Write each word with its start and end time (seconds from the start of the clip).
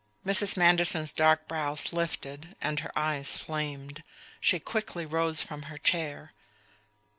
Mrs. 0.25 0.57
Manderson's 0.57 1.13
dark 1.13 1.47
brows 1.47 1.93
lifted 1.93 2.55
and 2.59 2.79
her 2.79 2.91
eyes 2.97 3.37
flamed; 3.37 4.01
she 4.39 4.57
quickly 4.59 5.05
rose 5.05 5.43
from 5.43 5.61
her 5.69 5.77
chair. 5.77 6.33